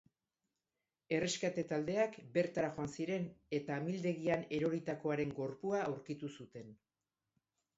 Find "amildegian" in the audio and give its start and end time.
3.83-4.47